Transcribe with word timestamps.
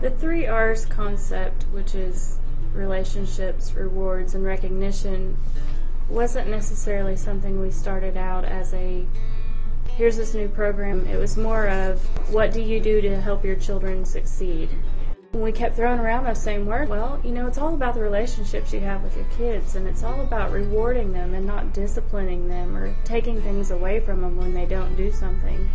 The 0.00 0.10
three 0.18 0.46
R's 0.46 0.84
concept, 0.84 1.62
which 1.72 1.94
is 1.94 2.38
relationships, 2.74 3.72
rewards, 3.72 4.34
and 4.34 4.44
recognition, 4.44 5.38
wasn't 6.10 6.48
necessarily 6.48 7.16
something 7.16 7.62
we 7.62 7.70
started 7.70 8.18
out 8.18 8.44
as 8.44 8.74
a 8.74 9.06
here's 9.96 10.18
this 10.18 10.34
new 10.34 10.48
program. 10.48 11.06
It 11.06 11.18
was 11.18 11.38
more 11.38 11.66
of 11.66 12.02
what 12.30 12.52
do 12.52 12.60
you 12.60 12.78
do 12.78 13.00
to 13.00 13.20
help 13.22 13.42
your 13.42 13.56
children 13.56 14.04
succeed? 14.04 14.68
When 15.32 15.42
we 15.42 15.52
kept 15.52 15.76
throwing 15.76 16.00
around 16.00 16.24
those 16.24 16.42
same 16.42 16.64
words, 16.64 16.90
well, 16.90 17.20
you 17.22 17.32
know, 17.32 17.46
it's 17.46 17.58
all 17.58 17.74
about 17.74 17.94
the 17.94 18.00
relationships 18.00 18.72
you 18.72 18.80
have 18.80 19.02
with 19.02 19.14
your 19.14 19.26
kids, 19.36 19.76
and 19.76 19.86
it's 19.86 20.02
all 20.02 20.22
about 20.22 20.52
rewarding 20.52 21.12
them 21.12 21.34
and 21.34 21.46
not 21.46 21.74
disciplining 21.74 22.48
them 22.48 22.74
or 22.74 22.94
taking 23.04 23.42
things 23.42 23.70
away 23.70 24.00
from 24.00 24.22
them 24.22 24.38
when 24.38 24.54
they 24.54 24.64
don't 24.64 24.96
do 24.96 25.12
something. 25.12 25.68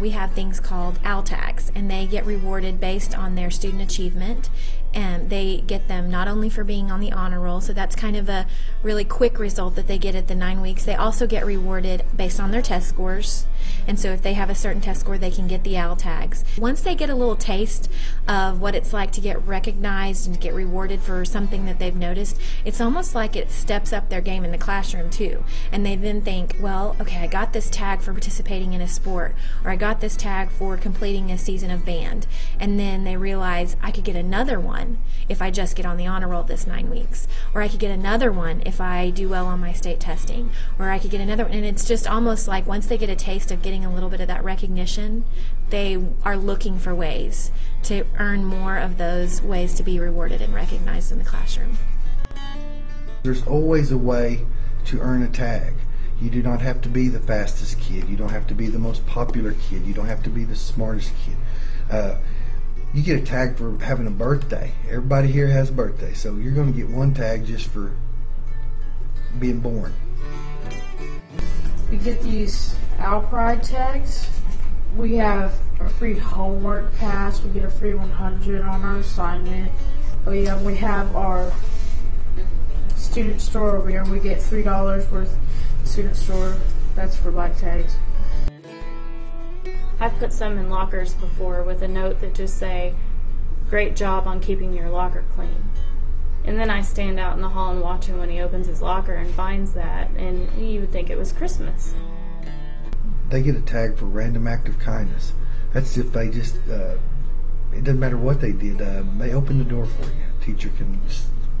We 0.00 0.10
have 0.10 0.32
things 0.32 0.60
called 0.60 0.98
OWL 1.04 1.22
tags, 1.22 1.72
and 1.74 1.90
they 1.90 2.06
get 2.06 2.24
rewarded 2.26 2.78
based 2.80 3.16
on 3.16 3.34
their 3.34 3.50
student 3.50 3.82
achievement. 3.82 4.50
And 4.94 5.28
they 5.28 5.62
get 5.66 5.88
them 5.88 6.10
not 6.10 6.26
only 6.26 6.48
for 6.48 6.64
being 6.64 6.90
on 6.90 7.00
the 7.00 7.12
honor 7.12 7.38
roll, 7.38 7.60
so 7.60 7.74
that's 7.74 7.94
kind 7.94 8.16
of 8.16 8.30
a 8.30 8.46
really 8.82 9.04
quick 9.04 9.38
result 9.38 9.74
that 9.74 9.88
they 9.88 9.98
get 9.98 10.14
at 10.14 10.26
the 10.26 10.34
nine 10.34 10.62
weeks. 10.62 10.86
They 10.86 10.94
also 10.94 11.26
get 11.26 11.44
rewarded 11.44 12.02
based 12.16 12.40
on 12.40 12.50
their 12.50 12.62
test 12.62 12.88
scores. 12.88 13.46
And 13.86 14.00
so 14.00 14.10
if 14.12 14.22
they 14.22 14.32
have 14.32 14.48
a 14.48 14.54
certain 14.54 14.80
test 14.80 15.00
score, 15.00 15.18
they 15.18 15.30
can 15.30 15.48
get 15.48 15.64
the 15.64 15.76
OWL 15.76 15.96
tags. 15.96 16.44
Once 16.56 16.80
they 16.80 16.94
get 16.94 17.10
a 17.10 17.14
little 17.14 17.36
taste 17.36 17.90
of 18.26 18.58
what 18.58 18.74
it's 18.74 18.94
like 18.94 19.12
to 19.12 19.20
get 19.20 19.44
recognized 19.46 20.26
and 20.26 20.40
get 20.40 20.54
rewarded 20.54 21.02
for 21.02 21.26
something 21.26 21.66
that 21.66 21.78
they've 21.78 21.94
noticed, 21.94 22.40
it's 22.64 22.80
almost 22.80 23.14
like 23.14 23.36
it 23.36 23.50
steps 23.50 23.92
up 23.92 24.08
their 24.08 24.22
game 24.22 24.46
in 24.46 24.50
the 24.50 24.56
classroom 24.56 25.10
too. 25.10 25.44
And 25.72 25.84
they 25.84 25.96
then 25.96 26.22
think, 26.22 26.56
well, 26.58 26.96
okay, 27.02 27.18
I 27.18 27.26
got 27.26 27.52
this 27.52 27.68
tag 27.68 28.00
for 28.00 28.12
participating 28.12 28.72
in 28.72 28.80
a 28.80 28.88
sport, 28.88 29.34
or 29.62 29.70
I 29.70 29.76
got 29.76 29.85
this 30.00 30.16
tag 30.16 30.50
for 30.50 30.76
completing 30.76 31.30
a 31.30 31.38
season 31.38 31.70
of 31.70 31.84
band. 31.84 32.26
And 32.58 32.78
then 32.78 33.04
they 33.04 33.16
realize 33.16 33.76
I 33.82 33.90
could 33.90 34.04
get 34.04 34.16
another 34.16 34.58
one 34.58 34.98
if 35.28 35.40
I 35.40 35.50
just 35.50 35.76
get 35.76 35.86
on 35.86 35.96
the 35.96 36.06
honor 36.06 36.28
roll 36.28 36.42
this 36.42 36.66
nine 36.66 36.90
weeks, 36.90 37.26
or 37.54 37.62
I 37.62 37.68
could 37.68 37.80
get 37.80 37.90
another 37.90 38.30
one 38.32 38.62
if 38.66 38.80
I 38.80 39.10
do 39.10 39.28
well 39.28 39.46
on 39.46 39.60
my 39.60 39.72
state 39.72 40.00
testing, 40.00 40.50
or 40.78 40.90
I 40.90 40.98
could 40.98 41.10
get 41.10 41.20
another 41.20 41.44
one. 41.44 41.52
And 41.52 41.64
it's 41.64 41.86
just 41.86 42.06
almost 42.06 42.48
like 42.48 42.66
once 42.66 42.86
they 42.86 42.98
get 42.98 43.08
a 43.08 43.16
taste 43.16 43.50
of 43.50 43.62
getting 43.62 43.84
a 43.84 43.92
little 43.92 44.10
bit 44.10 44.20
of 44.20 44.28
that 44.28 44.44
recognition, 44.44 45.24
they 45.70 46.02
are 46.24 46.36
looking 46.36 46.78
for 46.78 46.94
ways 46.94 47.50
to 47.84 48.04
earn 48.18 48.44
more 48.44 48.76
of 48.76 48.98
those 48.98 49.40
ways 49.42 49.74
to 49.74 49.82
be 49.82 49.98
rewarded 50.00 50.42
and 50.42 50.52
recognized 50.52 51.12
in 51.12 51.18
the 51.18 51.24
classroom. 51.24 51.78
There's 53.22 53.46
always 53.46 53.90
a 53.90 53.98
way 53.98 54.44
to 54.86 55.00
earn 55.00 55.22
a 55.22 55.28
tag. 55.28 55.74
You 56.20 56.30
do 56.30 56.42
not 56.42 56.62
have 56.62 56.80
to 56.82 56.88
be 56.88 57.08
the 57.08 57.20
fastest 57.20 57.78
kid. 57.80 58.08
You 58.08 58.16
don't 58.16 58.30
have 58.30 58.46
to 58.46 58.54
be 58.54 58.68
the 58.68 58.78
most 58.78 59.06
popular 59.06 59.52
kid. 59.68 59.84
You 59.86 59.92
don't 59.92 60.06
have 60.06 60.22
to 60.22 60.30
be 60.30 60.44
the 60.44 60.56
smartest 60.56 61.12
kid. 61.24 61.36
Uh, 61.90 62.16
you 62.94 63.02
get 63.02 63.20
a 63.20 63.24
tag 63.24 63.56
for 63.56 63.76
having 63.78 64.06
a 64.06 64.10
birthday. 64.10 64.72
Everybody 64.88 65.28
here 65.30 65.48
has 65.48 65.68
a 65.68 65.72
birthday, 65.72 66.14
so 66.14 66.34
you're 66.36 66.54
going 66.54 66.72
to 66.72 66.78
get 66.78 66.88
one 66.88 67.12
tag 67.12 67.44
just 67.44 67.68
for 67.68 67.92
being 69.38 69.60
born. 69.60 69.92
We 71.90 71.98
get 71.98 72.22
these 72.22 72.74
Owl 72.98 73.22
Pride 73.22 73.62
tags. 73.62 74.28
We 74.96 75.16
have 75.16 75.58
a 75.78 75.88
free 75.90 76.16
homework 76.16 76.96
pass. 76.96 77.42
We 77.42 77.50
get 77.50 77.64
a 77.64 77.70
free 77.70 77.92
100 77.92 78.62
on 78.62 78.82
our 78.82 78.96
assignment. 78.96 79.70
We 80.26 80.46
have, 80.46 80.62
we 80.62 80.76
have 80.76 81.14
our 81.14 81.52
student 82.96 83.40
store 83.40 83.76
over 83.76 83.90
here. 83.90 84.00
and 84.02 84.10
We 84.10 84.20
get 84.20 84.42
three 84.42 84.62
dollars 84.62 85.10
worth 85.10 85.32
of 85.32 85.45
student 85.86 86.16
store. 86.16 86.56
That's 86.94 87.16
for 87.16 87.30
black 87.30 87.56
tags. 87.56 87.96
I've 89.98 90.18
put 90.18 90.32
some 90.32 90.58
in 90.58 90.68
lockers 90.68 91.14
before 91.14 91.62
with 91.62 91.82
a 91.82 91.88
note 91.88 92.20
that 92.20 92.34
just 92.34 92.58
say, 92.58 92.94
"Great 93.70 93.96
job 93.96 94.26
on 94.26 94.40
keeping 94.40 94.72
your 94.72 94.90
locker 94.90 95.24
clean." 95.34 95.70
And 96.44 96.58
then 96.58 96.70
I 96.70 96.82
stand 96.82 97.18
out 97.18 97.34
in 97.34 97.40
the 97.40 97.48
hall 97.48 97.72
and 97.72 97.80
watch 97.80 98.06
him 98.06 98.18
when 98.18 98.30
he 98.30 98.40
opens 98.40 98.66
his 98.66 98.80
locker 98.80 99.14
and 99.14 99.34
finds 99.34 99.72
that, 99.72 100.10
and 100.10 100.48
you 100.58 100.80
would 100.80 100.92
think 100.92 101.10
it 101.10 101.18
was 101.18 101.32
Christmas. 101.32 101.94
They 103.30 103.42
get 103.42 103.56
a 103.56 103.60
tag 103.60 103.96
for 103.96 104.04
random 104.04 104.46
act 104.46 104.68
of 104.68 104.78
kindness. 104.78 105.32
That's 105.72 105.96
if 105.96 106.12
they 106.12 106.28
just, 106.28 106.56
uh, 106.70 106.96
it 107.72 107.82
doesn't 107.82 107.98
matter 107.98 108.16
what 108.16 108.40
they 108.40 108.52
did, 108.52 108.80
uh, 108.80 109.02
they 109.18 109.32
open 109.32 109.58
the 109.58 109.64
door 109.64 109.86
for 109.86 110.04
you. 110.04 110.26
Teacher 110.40 110.70
can 110.76 111.00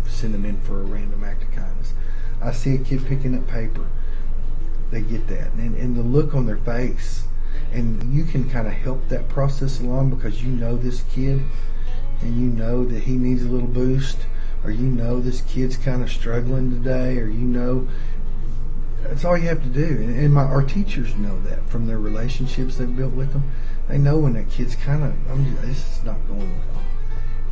send 0.06 0.32
them 0.32 0.44
in 0.44 0.60
for 0.60 0.80
a 0.80 0.84
random 0.84 1.24
act 1.24 1.42
of 1.42 1.50
kindness. 1.50 1.92
I 2.40 2.52
see 2.52 2.74
a 2.76 2.78
kid 2.78 3.04
picking 3.06 3.36
up 3.36 3.48
paper. 3.48 3.86
They 4.90 5.02
get 5.02 5.26
that. 5.28 5.52
And, 5.54 5.74
and 5.76 5.96
the 5.96 6.02
look 6.02 6.34
on 6.34 6.46
their 6.46 6.58
face, 6.58 7.24
and 7.72 8.14
you 8.14 8.24
can 8.24 8.48
kind 8.48 8.66
of 8.66 8.72
help 8.72 9.08
that 9.08 9.28
process 9.28 9.80
along 9.80 10.10
because 10.10 10.42
you 10.42 10.50
know 10.50 10.76
this 10.76 11.02
kid 11.10 11.42
and 12.20 12.40
you 12.40 12.48
know 12.48 12.84
that 12.84 13.02
he 13.02 13.16
needs 13.16 13.42
a 13.42 13.48
little 13.48 13.68
boost 13.68 14.18
or 14.64 14.70
you 14.70 14.86
know 14.86 15.20
this 15.20 15.42
kid's 15.42 15.76
kind 15.76 16.02
of 16.02 16.10
struggling 16.10 16.70
today 16.70 17.18
or 17.18 17.26
you 17.26 17.46
know 17.46 17.86
that's 19.02 19.24
all 19.24 19.36
you 19.36 19.48
have 19.48 19.62
to 19.62 19.68
do. 19.68 19.84
And, 19.84 20.18
and 20.18 20.34
my 20.34 20.42
our 20.42 20.62
teachers 20.62 21.14
know 21.16 21.38
that 21.42 21.68
from 21.68 21.86
their 21.86 21.98
relationships 21.98 22.76
they've 22.76 22.96
built 22.96 23.12
with 23.12 23.32
them. 23.32 23.44
They 23.88 23.98
know 23.98 24.18
when 24.18 24.32
that 24.32 24.50
kid's 24.50 24.74
kind 24.74 25.04
of 25.04 25.14
I'm 25.30 25.56
just, 25.56 25.98
is 25.98 26.04
not 26.04 26.16
going 26.26 26.58
well. 26.58 26.82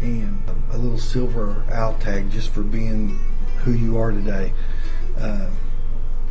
And 0.00 0.42
a, 0.48 0.76
a 0.76 0.78
little 0.78 0.98
silver 0.98 1.64
owl 1.72 1.94
tag 1.98 2.30
just 2.30 2.50
for 2.50 2.62
being 2.62 3.18
who 3.58 3.72
you 3.72 3.98
are 3.98 4.10
today. 4.10 4.52
Uh, 5.18 5.48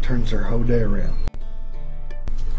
turns 0.03 0.31
their 0.31 0.43
whole 0.43 0.63
day 0.63 0.81
around 0.81 1.17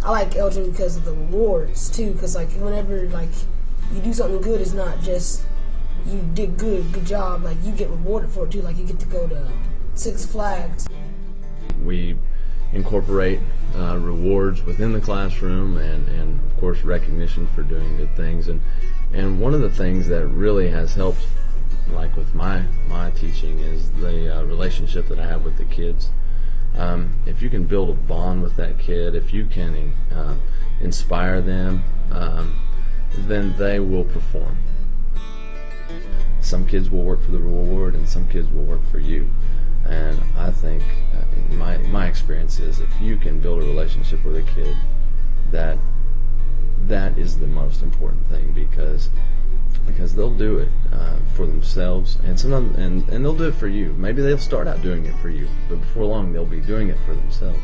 I 0.04 0.10
like 0.10 0.36
Elgin 0.36 0.70
because 0.70 0.98
of 0.98 1.06
the 1.06 1.12
rewards 1.12 1.88
too. 1.90 2.12
Because 2.12 2.34
like 2.34 2.50
whenever 2.52 3.08
like 3.08 3.30
you 3.92 4.02
do 4.02 4.12
something 4.12 4.40
good, 4.42 4.60
it's 4.60 4.74
not 4.74 5.00
just 5.00 5.44
you 6.06 6.20
did 6.34 6.58
good, 6.58 6.92
good 6.92 7.06
job. 7.06 7.42
Like 7.42 7.56
you 7.64 7.72
get 7.72 7.88
rewarded 7.88 8.28
for 8.30 8.44
it 8.44 8.50
too. 8.50 8.60
Like 8.60 8.76
you 8.76 8.84
get 8.84 8.98
to 9.00 9.06
go 9.06 9.26
to 9.26 9.50
Six 9.94 10.26
Flags. 10.26 10.86
we 11.82 12.18
incorporate 12.74 13.40
uh, 13.76 13.96
rewards 13.96 14.62
within 14.64 14.92
the 14.92 15.00
classroom 15.00 15.76
and, 15.78 16.06
and 16.08 16.50
of 16.50 16.56
course 16.58 16.82
recognition 16.82 17.46
for 17.48 17.62
doing 17.62 17.96
good 17.96 18.14
things 18.16 18.48
and 18.48 18.60
and 19.12 19.40
one 19.40 19.54
of 19.54 19.60
the 19.60 19.70
things 19.70 20.08
that 20.08 20.26
really 20.26 20.68
has 20.68 20.92
helped 20.94 21.24
like 21.92 22.16
with 22.16 22.34
my 22.34 22.62
my 22.88 23.10
teaching 23.12 23.60
is 23.60 23.92
the 23.92 24.38
uh, 24.38 24.42
relationship 24.44 25.06
that 25.06 25.20
I 25.20 25.26
have 25.26 25.44
with 25.44 25.56
the 25.56 25.64
kids 25.66 26.10
um, 26.76 27.12
if 27.26 27.40
you 27.42 27.50
can 27.50 27.64
build 27.64 27.90
a 27.90 27.92
bond 27.92 28.42
with 28.42 28.56
that 28.56 28.78
kid 28.78 29.14
if 29.14 29.32
you 29.32 29.46
can 29.46 29.92
uh, 30.12 30.34
inspire 30.80 31.40
them 31.40 31.82
um, 32.10 32.54
then 33.16 33.56
they 33.56 33.80
will 33.80 34.04
perform. 34.04 34.58
Some 36.40 36.66
kids 36.66 36.90
will 36.90 37.02
work 37.02 37.22
for 37.22 37.30
the 37.30 37.38
reward 37.38 37.94
and 37.94 38.08
some 38.08 38.28
kids 38.28 38.48
will 38.50 38.64
work 38.64 38.84
for 38.90 38.98
you. 38.98 39.30
And 39.86 40.18
I 40.36 40.50
think 40.50 40.82
uh, 41.14 41.54
my 41.54 41.78
my 41.78 42.06
experience 42.06 42.58
is 42.58 42.80
if 42.80 43.00
you 43.00 43.16
can 43.16 43.40
build 43.40 43.62
a 43.62 43.66
relationship 43.66 44.24
with 44.24 44.36
a 44.36 44.42
kid, 44.42 44.76
that 45.50 45.78
that 46.86 47.18
is 47.18 47.38
the 47.38 47.46
most 47.46 47.82
important 47.82 48.26
thing 48.26 48.52
because 48.52 49.10
because 49.86 50.14
they'll 50.14 50.34
do 50.34 50.58
it 50.58 50.68
uh, 50.92 51.16
for 51.34 51.46
themselves 51.46 52.18
and 52.24 52.38
sometimes 52.38 52.76
and, 52.78 53.08
and 53.08 53.24
they'll 53.24 53.34
do 53.34 53.48
it 53.48 53.54
for 53.54 53.68
you. 53.68 53.92
Maybe 53.94 54.22
they'll 54.22 54.38
start 54.38 54.66
out 54.66 54.82
doing 54.82 55.06
it 55.06 55.14
for 55.16 55.28
you, 55.28 55.48
but 55.68 55.80
before 55.80 56.04
long 56.04 56.32
they'll 56.32 56.46
be 56.46 56.60
doing 56.60 56.88
it 56.88 56.98
for 57.06 57.14
themselves. 57.14 57.58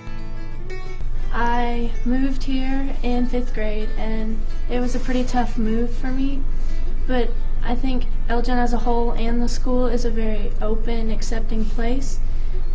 I 1.33 1.93
moved 2.05 2.43
here 2.43 2.97
in 3.03 3.27
fifth 3.27 3.55
grade, 3.55 3.89
and 3.97 4.39
it 4.69 4.81
was 4.81 4.97
a 4.97 4.99
pretty 4.99 5.23
tough 5.25 5.57
move 5.57 5.95
for 5.95 6.09
me. 6.09 6.43
But 7.07 7.31
I 7.63 7.75
think 7.77 8.07
Elgin 8.29 8.59
as 8.59 8.73
a 8.73 8.79
whole 8.79 9.13
and 9.13 9.41
the 9.41 9.49
school 9.49 9.87
is 9.87 10.05
a 10.05 10.11
very 10.11 10.51
open, 10.61 11.11
accepting 11.11 11.65
place. 11.65 12.19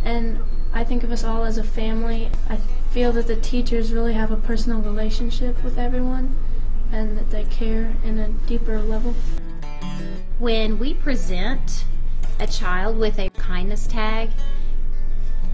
And 0.04 0.40
I 0.74 0.84
think 0.84 1.04
of 1.04 1.12
us 1.12 1.24
all 1.24 1.44
as 1.44 1.58
a 1.58 1.64
family. 1.64 2.30
I 2.50 2.58
feel 2.92 3.12
that 3.14 3.28
the 3.28 3.36
teachers 3.36 3.92
really 3.92 4.14
have 4.14 4.32
a 4.32 4.38
personal 4.38 4.82
relationship 4.82 5.64
with 5.64 5.78
everyone 5.78 6.36
and 6.92 7.18
that 7.18 7.30
they 7.30 7.44
care 7.46 7.94
in 8.04 8.20
a 8.20 8.30
deeper 8.48 8.80
level. 8.82 9.14
When 10.40 10.78
we 10.80 10.94
present 10.94 11.86
a 12.40 12.48
child 12.48 12.98
with 12.98 13.20
a 13.20 13.30
kindness 13.32 13.88
tag, 13.88 14.30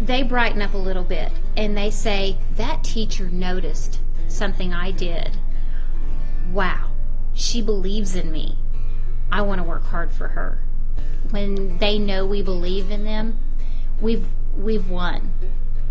they 0.01 0.23
brighten 0.23 0.61
up 0.61 0.73
a 0.73 0.77
little 0.77 1.03
bit 1.03 1.31
and 1.55 1.77
they 1.77 1.91
say, 1.91 2.37
That 2.55 2.83
teacher 2.83 3.29
noticed 3.29 3.99
something 4.27 4.73
I 4.73 4.91
did. 4.91 5.37
Wow, 6.51 6.89
she 7.33 7.61
believes 7.61 8.15
in 8.15 8.31
me. 8.31 8.57
I 9.31 9.41
want 9.41 9.59
to 9.59 9.63
work 9.63 9.85
hard 9.85 10.11
for 10.11 10.29
her. 10.29 10.59
When 11.29 11.77
they 11.77 11.99
know 11.99 12.25
we 12.25 12.41
believe 12.41 12.91
in 12.91 13.03
them, 13.03 13.37
we've 14.01 14.25
we've 14.57 14.89
won 14.89 15.31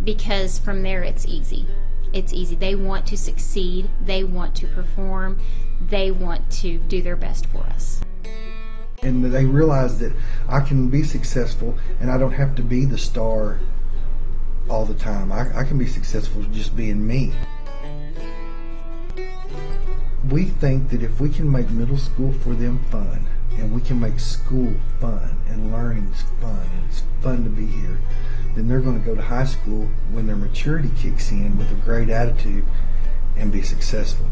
because 0.05 0.59
from 0.59 0.83
there 0.83 1.03
it's 1.03 1.27
easy. 1.27 1.67
It's 2.13 2.33
easy. 2.33 2.55
They 2.57 2.75
want 2.75 3.07
to 3.07 3.17
succeed, 3.17 3.89
they 4.05 4.25
want 4.25 4.55
to 4.57 4.67
perform, 4.69 5.39
they 5.81 6.11
want 6.11 6.51
to 6.61 6.79
do 6.79 7.03
their 7.03 7.17
best 7.17 7.47
for 7.47 7.63
us. 7.65 8.01
and 9.03 9.25
they 9.25 9.47
realize 9.47 9.99
that 9.99 10.13
I 10.49 10.61
can 10.61 10.91
be 10.91 11.03
successful 11.03 11.79
and 12.01 12.11
I 12.11 12.19
don't 12.19 12.33
have 12.33 12.55
to 12.57 12.63
be 12.63 12.85
the 12.85 12.99
star 12.99 13.59
all 14.69 14.85
the 14.85 14.95
time. 14.95 15.33
I, 15.33 15.59
I 15.59 15.65
can 15.65 15.79
be 15.79 15.87
successful 15.87 16.43
just 16.53 16.77
being 16.77 17.07
me. 17.07 17.33
We 20.29 20.45
think 20.45 20.91
that 20.91 21.03
if 21.03 21.19
we 21.19 21.31
can 21.31 21.51
make 21.51 21.71
middle 21.71 21.97
school 21.97 22.33
for 22.33 22.55
them 22.55 22.79
fun, 22.91 23.27
and 23.57 23.75
we 23.75 23.81
can 23.81 23.99
make 23.99 24.21
school 24.21 24.75
fun, 25.01 25.41
and 25.49 25.73
learning's 25.73 26.23
fun, 26.41 26.61
and 26.77 26.85
it's 26.89 27.03
fun 27.21 27.43
to 27.45 27.51
be 27.51 27.67
here, 27.67 27.99
then 28.55 28.69
they're 28.69 28.81
going 28.81 28.99
to 28.99 29.05
go 29.05 29.15
to 29.15 29.23
high 29.23 29.45
school 29.45 29.89
when 30.11 30.27
their 30.27 30.37
maturity 30.37 30.91
kicks 30.97 31.31
in 31.31 31.57
with 31.57 31.71
a 31.71 31.77
great 31.77 32.09
attitude 32.09 32.65
and 33.37 33.53
be 33.53 33.63
successful. 33.63 34.27